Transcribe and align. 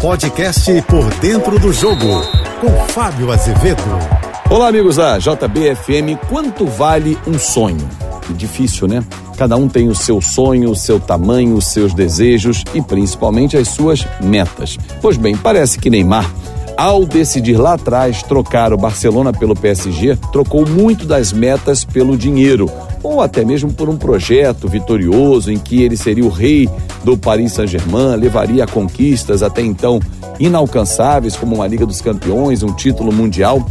Podcast 0.00 0.70
Por 0.82 1.08
Dentro 1.14 1.58
do 1.58 1.72
Jogo, 1.72 2.22
com 2.60 2.70
Fábio 2.88 3.32
Azevedo. 3.32 3.82
Olá, 4.50 4.68
amigos 4.68 4.96
da 4.96 5.18
JBFM. 5.18 6.18
Quanto 6.28 6.66
vale 6.66 7.18
um 7.26 7.38
sonho? 7.38 7.88
Difícil, 8.30 8.86
né? 8.86 9.02
Cada 9.38 9.56
um 9.56 9.68
tem 9.68 9.88
o 9.88 9.94
seu 9.94 10.20
sonho, 10.20 10.70
o 10.70 10.76
seu 10.76 11.00
tamanho, 11.00 11.54
os 11.54 11.68
seus 11.68 11.94
desejos 11.94 12.62
e 12.74 12.82
principalmente 12.82 13.56
as 13.56 13.68
suas 13.68 14.06
metas. 14.20 14.76
Pois 15.00 15.16
bem, 15.16 15.34
parece 15.34 15.78
que 15.78 15.88
Neymar 15.88 16.30
ao 16.76 17.06
decidir 17.06 17.56
lá 17.56 17.72
atrás 17.72 18.22
trocar 18.22 18.72
o 18.72 18.76
Barcelona 18.76 19.32
pelo 19.32 19.56
PSG, 19.56 20.16
trocou 20.30 20.68
muito 20.68 21.06
das 21.06 21.32
metas 21.32 21.84
pelo 21.84 22.18
dinheiro, 22.18 22.70
ou 23.02 23.22
até 23.22 23.44
mesmo 23.44 23.72
por 23.72 23.88
um 23.88 23.96
projeto 23.96 24.68
vitorioso 24.68 25.50
em 25.50 25.58
que 25.58 25.82
ele 25.82 25.96
seria 25.96 26.24
o 26.24 26.28
rei 26.28 26.68
do 27.04 27.16
Paris 27.16 27.52
Saint-Germain, 27.52 28.16
levaria 28.16 28.64
a 28.64 28.66
conquistas 28.66 29.42
até 29.42 29.62
então 29.62 30.00
inalcançáveis, 30.38 31.36
como 31.36 31.56
uma 31.56 31.66
Liga 31.66 31.86
dos 31.86 32.00
Campeões, 32.00 32.62
um 32.62 32.72
título 32.72 33.12
mundial. 33.12 33.64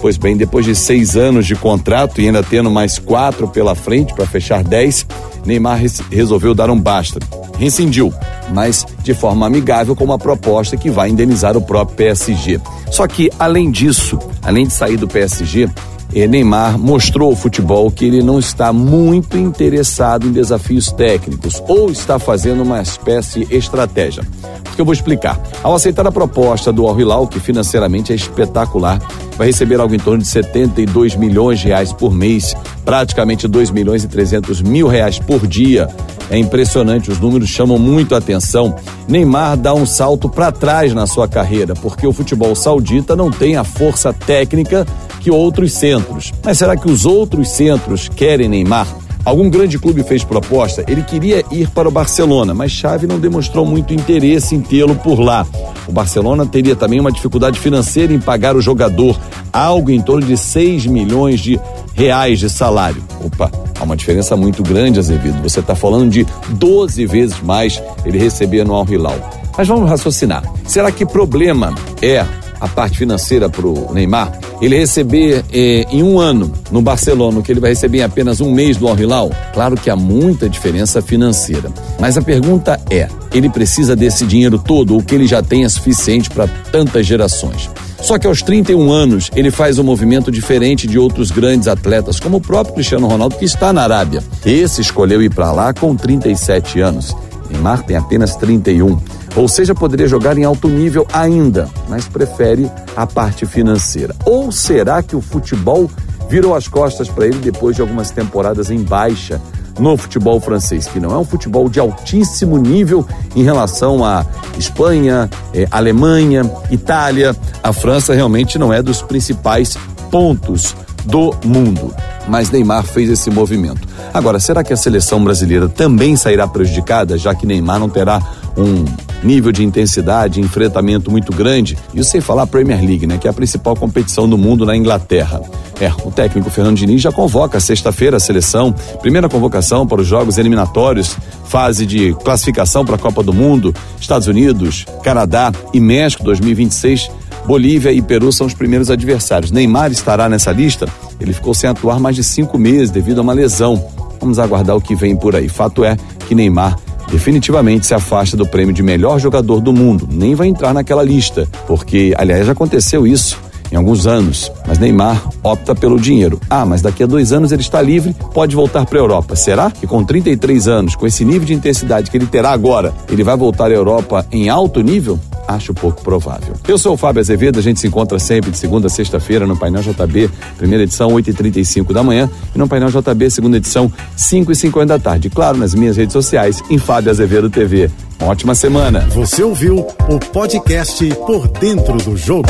Pois 0.00 0.16
bem, 0.16 0.36
depois 0.36 0.64
de 0.64 0.74
seis 0.74 1.16
anos 1.16 1.46
de 1.46 1.54
contrato 1.54 2.20
e 2.20 2.26
ainda 2.26 2.42
tendo 2.42 2.68
mais 2.68 2.98
quatro 2.98 3.46
pela 3.46 3.74
frente 3.76 4.12
para 4.12 4.26
fechar 4.26 4.64
dez, 4.64 5.06
Neymar 5.46 5.80
resolveu 6.10 6.54
dar 6.54 6.70
um 6.70 6.80
basta. 6.80 7.20
Rescindiu, 7.56 8.12
mas 8.52 8.84
de 9.04 9.14
forma 9.14 9.46
amigável 9.46 9.94
com 9.94 10.02
uma 10.04 10.18
proposta 10.18 10.76
que 10.76 10.90
vai 10.90 11.08
indenizar 11.08 11.56
o 11.56 11.62
próprio 11.62 11.96
PSG. 11.96 12.60
Só 12.90 13.06
que, 13.06 13.30
além 13.38 13.70
disso, 13.70 14.18
além 14.42 14.66
de 14.66 14.72
sair 14.72 14.96
do 14.96 15.06
PSG, 15.06 15.70
Neymar 16.12 16.78
mostrou 16.78 17.30
ao 17.30 17.36
futebol 17.36 17.90
que 17.90 18.04
ele 18.04 18.22
não 18.22 18.38
está 18.38 18.72
muito 18.72 19.38
interessado 19.38 20.26
em 20.26 20.32
desafios 20.32 20.92
técnicos 20.92 21.62
ou 21.66 21.90
está 21.90 22.18
fazendo 22.18 22.62
uma 22.62 22.82
espécie 22.82 23.46
de 23.46 23.56
estratégia. 23.56 24.22
Porque 24.62 24.80
eu 24.80 24.84
vou 24.84 24.92
explicar. 24.92 25.40
Ao 25.62 25.74
aceitar 25.74 26.06
a 26.06 26.12
proposta 26.12 26.72
do 26.72 26.86
Al 26.86 26.98
Hilal, 26.98 27.26
que 27.26 27.40
financeiramente 27.40 28.12
é 28.12 28.16
espetacular, 28.16 29.00
vai 29.36 29.46
receber 29.46 29.80
algo 29.80 29.94
em 29.94 29.98
torno 29.98 30.22
de 30.22 30.28
72 30.28 31.16
milhões 31.16 31.60
de 31.60 31.68
reais 31.68 31.92
por 31.92 32.12
mês, 32.12 32.54
praticamente 32.84 33.48
2 33.48 33.70
milhões 33.70 34.04
e 34.04 34.08
300 34.08 34.62
mil 34.62 34.86
reais 34.86 35.18
por 35.18 35.46
dia. 35.46 35.88
É 36.30 36.38
impressionante, 36.38 37.10
os 37.10 37.18
números 37.18 37.48
chamam 37.48 37.78
muito 37.78 38.14
a 38.14 38.18
atenção. 38.18 38.74
Neymar 39.08 39.56
dá 39.56 39.74
um 39.74 39.84
salto 39.84 40.28
para 40.28 40.52
trás 40.52 40.94
na 40.94 41.06
sua 41.06 41.28
carreira, 41.28 41.74
porque 41.74 42.06
o 42.06 42.12
futebol 42.12 42.54
saudita 42.54 43.14
não 43.14 43.30
tem 43.30 43.56
a 43.56 43.64
força 43.64 44.12
técnica 44.12 44.86
que 45.22 45.30
outros 45.30 45.72
centros. 45.72 46.32
Mas 46.44 46.58
será 46.58 46.76
que 46.76 46.90
os 46.90 47.06
outros 47.06 47.48
centros 47.50 48.08
querem 48.08 48.48
Neymar? 48.48 48.86
Algum 49.24 49.48
grande 49.48 49.78
clube 49.78 50.02
fez 50.02 50.24
proposta, 50.24 50.84
ele 50.88 51.02
queria 51.04 51.44
ir 51.52 51.68
para 51.68 51.88
o 51.88 51.92
Barcelona, 51.92 52.52
mas 52.52 52.72
Xavi 52.72 53.06
não 53.06 53.20
demonstrou 53.20 53.64
muito 53.64 53.94
interesse 53.94 54.56
em 54.56 54.60
tê-lo 54.60 54.96
por 54.96 55.20
lá. 55.20 55.46
O 55.86 55.92
Barcelona 55.92 56.44
teria 56.44 56.74
também 56.74 56.98
uma 56.98 57.12
dificuldade 57.12 57.60
financeira 57.60 58.12
em 58.12 58.18
pagar 58.18 58.56
o 58.56 58.60
jogador, 58.60 59.16
algo 59.52 59.92
em 59.92 60.02
torno 60.02 60.26
de 60.26 60.36
6 60.36 60.86
milhões 60.86 61.38
de 61.38 61.60
reais 61.94 62.40
de 62.40 62.50
salário. 62.50 63.00
Opa, 63.24 63.48
há 63.78 63.84
uma 63.84 63.96
diferença 63.96 64.36
muito 64.36 64.60
grande, 64.60 64.98
Azevedo. 64.98 65.40
Você 65.42 65.60
está 65.60 65.76
falando 65.76 66.10
de 66.10 66.26
12 66.48 67.06
vezes 67.06 67.40
mais 67.40 67.80
ele 68.04 68.18
recebia 68.18 68.64
no 68.64 68.74
Al 68.74 68.88
Hilal. 68.88 69.18
Mas 69.56 69.68
vamos 69.68 69.88
raciocinar. 69.88 70.42
Será 70.66 70.90
que 70.90 71.06
problema 71.06 71.72
é 72.00 72.26
a 72.60 72.66
parte 72.66 72.98
financeira 72.98 73.48
para 73.48 73.68
o 73.68 73.92
Neymar? 73.92 74.32
Ele 74.62 74.78
receber 74.78 75.44
eh, 75.52 75.84
em 75.90 76.04
um 76.04 76.20
ano 76.20 76.52
no 76.70 76.80
Barcelona 76.80 77.40
o 77.40 77.42
que 77.42 77.50
ele 77.50 77.58
vai 77.58 77.70
receber 77.70 77.98
em 77.98 78.02
apenas 78.02 78.40
um 78.40 78.52
mês 78.52 78.76
do 78.76 78.86
Al 78.86 78.96
Hilal, 78.96 79.30
claro 79.52 79.76
que 79.76 79.90
há 79.90 79.96
muita 79.96 80.48
diferença 80.48 81.02
financeira. 81.02 81.68
Mas 81.98 82.16
a 82.16 82.22
pergunta 82.22 82.80
é: 82.88 83.08
ele 83.34 83.50
precisa 83.50 83.96
desse 83.96 84.24
dinheiro 84.24 84.60
todo 84.60 84.94
ou 84.94 85.02
que 85.02 85.16
ele 85.16 85.26
já 85.26 85.42
tem 85.42 85.64
é 85.64 85.68
suficiente 85.68 86.30
para 86.30 86.46
tantas 86.46 87.04
gerações? 87.04 87.68
Só 88.00 88.18
que 88.18 88.26
aos 88.26 88.40
31 88.40 88.90
anos 88.92 89.30
ele 89.34 89.50
faz 89.50 89.80
um 89.80 89.84
movimento 89.84 90.30
diferente 90.30 90.86
de 90.86 90.96
outros 90.96 91.32
grandes 91.32 91.66
atletas, 91.66 92.20
como 92.20 92.36
o 92.36 92.40
próprio 92.40 92.74
Cristiano 92.74 93.08
Ronaldo, 93.08 93.36
que 93.36 93.44
está 93.44 93.72
na 93.72 93.82
Arábia. 93.82 94.22
Esse 94.46 94.80
escolheu 94.80 95.20
ir 95.20 95.30
para 95.30 95.50
lá 95.50 95.74
com 95.74 95.96
37 95.96 96.80
anos. 96.80 97.14
Neymar 97.50 97.82
tem 97.82 97.96
apenas 97.96 98.36
31. 98.36 98.98
Ou 99.34 99.48
seja, 99.48 99.74
poderia 99.74 100.06
jogar 100.06 100.36
em 100.36 100.44
alto 100.44 100.68
nível 100.68 101.06
ainda, 101.12 101.68
mas 101.88 102.06
prefere 102.06 102.70
a 102.94 103.06
parte 103.06 103.46
financeira. 103.46 104.14
Ou 104.26 104.52
será 104.52 105.02
que 105.02 105.16
o 105.16 105.20
futebol 105.20 105.90
virou 106.28 106.54
as 106.54 106.68
costas 106.68 107.08
para 107.08 107.26
ele 107.26 107.38
depois 107.38 107.76
de 107.76 107.82
algumas 107.82 108.10
temporadas 108.10 108.70
em 108.70 108.82
baixa 108.82 109.40
no 109.78 109.96
futebol 109.96 110.38
francês, 110.38 110.86
que 110.86 111.00
não 111.00 111.12
é 111.12 111.18
um 111.18 111.24
futebol 111.24 111.68
de 111.68 111.80
altíssimo 111.80 112.58
nível 112.58 113.06
em 113.34 113.42
relação 113.42 114.04
à 114.04 114.24
Espanha, 114.58 115.30
eh, 115.54 115.66
Alemanha, 115.70 116.42
Itália. 116.70 117.34
A 117.62 117.72
França 117.72 118.12
realmente 118.12 118.58
não 118.58 118.72
é 118.72 118.82
dos 118.82 119.00
principais 119.00 119.76
pontos 120.10 120.76
do 121.04 121.34
mundo. 121.44 121.94
Mas 122.28 122.50
Neymar 122.50 122.84
fez 122.84 123.10
esse 123.10 123.30
movimento. 123.30 123.88
Agora, 124.12 124.38
será 124.38 124.62
que 124.62 124.72
a 124.72 124.76
seleção 124.76 125.22
brasileira 125.22 125.68
também 125.68 126.16
sairá 126.16 126.46
prejudicada, 126.46 127.18
já 127.18 127.34
que 127.34 127.46
Neymar 127.46 127.78
não 127.78 127.88
terá 127.88 128.20
um 128.56 128.84
nível 129.22 129.52
de 129.52 129.64
intensidade, 129.64 130.40
enfrentamento 130.40 131.10
muito 131.10 131.32
grande. 131.32 131.78
E 131.94 132.02
sem 132.04 132.20
falar 132.20 132.46
Premier 132.46 132.80
League, 132.80 133.06
né, 133.06 133.18
que 133.18 133.26
é 133.26 133.30
a 133.30 133.34
principal 133.34 133.76
competição 133.76 134.28
do 134.28 134.36
mundo 134.36 134.66
na 134.66 134.76
Inglaterra. 134.76 135.40
É, 135.80 135.90
o 136.04 136.10
técnico 136.10 136.50
Fernando 136.50 136.76
Diniz 136.76 137.00
já 137.00 137.10
convoca 137.10 137.58
sexta-feira 137.58 138.16
a 138.16 138.20
seleção, 138.20 138.72
primeira 139.00 139.28
convocação 139.28 139.86
para 139.86 140.00
os 140.00 140.06
jogos 140.06 140.38
eliminatórios, 140.38 141.16
fase 141.44 141.86
de 141.86 142.14
classificação 142.24 142.84
para 142.84 142.96
a 142.96 142.98
Copa 142.98 143.22
do 143.22 143.32
Mundo, 143.32 143.74
Estados 144.00 144.28
Unidos, 144.28 144.86
Canadá 145.02 145.52
e 145.72 145.80
México 145.80 146.22
2026. 146.24 147.10
Bolívia 147.44 147.92
e 147.92 148.00
Peru 148.00 148.32
são 148.32 148.46
os 148.46 148.54
primeiros 148.54 148.90
adversários. 148.90 149.50
Neymar 149.50 149.90
estará 149.90 150.28
nessa 150.28 150.52
lista. 150.52 150.86
Ele 151.20 151.32
ficou 151.32 151.54
sem 151.54 151.68
atuar 151.68 151.98
mais 151.98 152.16
de 152.16 152.22
cinco 152.22 152.56
meses 152.58 152.90
devido 152.90 153.18
a 153.18 153.22
uma 153.22 153.32
lesão. 153.32 153.84
Vamos 154.20 154.38
aguardar 154.38 154.76
o 154.76 154.80
que 154.80 154.94
vem 154.94 155.16
por 155.16 155.34
aí. 155.34 155.48
Fato 155.48 155.84
é 155.84 155.96
que 156.28 156.34
Neymar 156.34 156.78
definitivamente 157.10 157.86
se 157.86 157.94
afasta 157.94 158.36
do 158.36 158.46
prêmio 158.46 158.72
de 158.72 158.82
melhor 158.82 159.18
jogador 159.18 159.60
do 159.60 159.72
mundo. 159.72 160.08
Nem 160.10 160.34
vai 160.34 160.46
entrar 160.46 160.72
naquela 160.72 161.02
lista, 161.02 161.48
porque, 161.66 162.14
aliás, 162.16 162.46
já 162.46 162.52
aconteceu 162.52 163.06
isso 163.06 163.38
em 163.72 163.76
alguns 163.76 164.06
anos, 164.06 164.52
mas 164.66 164.78
Neymar 164.78 165.22
opta 165.42 165.74
pelo 165.74 165.98
dinheiro. 165.98 166.38
Ah, 166.48 166.64
mas 166.64 166.82
daqui 166.82 167.02
a 167.02 167.06
dois 167.06 167.32
anos 167.32 167.52
ele 167.52 167.62
está 167.62 167.80
livre, 167.80 168.14
pode 168.34 168.54
voltar 168.54 168.84
para 168.84 168.98
a 168.98 169.02
Europa. 169.02 169.34
Será 169.34 169.70
que 169.70 169.86
com 169.86 170.04
33 170.04 170.68
anos, 170.68 170.94
com 170.94 171.06
esse 171.06 171.24
nível 171.24 171.46
de 171.46 171.54
intensidade 171.54 172.10
que 172.10 172.16
ele 172.16 172.26
terá 172.26 172.50
agora, 172.50 172.92
ele 173.10 173.24
vai 173.24 173.36
voltar 173.36 173.70
à 173.70 173.74
Europa 173.74 174.26
em 174.30 174.50
alto 174.50 174.82
nível? 174.82 175.18
Acho 175.46 175.74
pouco 175.74 176.02
provável. 176.02 176.54
Eu 176.66 176.78
sou 176.78 176.94
o 176.94 176.96
Fábio 176.96 177.20
Azevedo, 177.20 177.58
a 177.58 177.62
gente 177.62 177.80
se 177.80 177.86
encontra 177.86 178.18
sempre 178.18 178.50
de 178.50 178.58
segunda 178.58 178.86
a 178.86 178.90
sexta-feira 178.90 179.46
no 179.46 179.56
Painel 179.56 179.82
JB, 179.82 180.30
primeira 180.56 180.84
edição, 180.84 181.10
8h35 181.10 181.92
da 181.92 182.02
manhã, 182.02 182.30
e 182.54 182.58
no 182.58 182.68
Painel 182.68 182.90
JB, 182.90 183.30
segunda 183.30 183.56
edição, 183.56 183.90
5h50 184.16 184.86
da 184.86 184.98
tarde. 184.98 185.30
Claro, 185.30 185.56
nas 185.56 185.74
minhas 185.74 185.96
redes 185.96 186.12
sociais, 186.12 186.62
em 186.70 186.78
Fábio 186.78 187.10
Azevedo 187.10 187.50
TV. 187.50 187.90
Uma 188.20 188.30
ótima 188.30 188.54
semana. 188.54 189.00
Você 189.10 189.42
ouviu 189.42 189.86
o 190.08 190.18
podcast 190.32 191.04
Por 191.26 191.48
Dentro 191.48 191.96
do 191.98 192.16
Jogo. 192.16 192.48